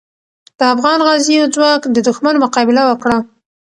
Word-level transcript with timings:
د 0.59 0.61
افغان 0.73 0.99
غازیو 1.07 1.51
ځواک 1.55 1.81
د 1.95 1.97
دښمن 2.07 2.35
مقابله 2.43 2.81
وکړه. 2.85 3.17